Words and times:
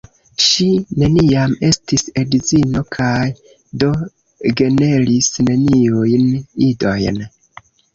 Ŝi 0.43 0.65
neniam 1.03 1.53
estis 1.67 2.05
edzino 2.23 2.83
kaj 2.97 3.13
do 3.85 3.93
generis 4.65 5.33
neniujn 5.47 6.31
idojn. 6.75 7.27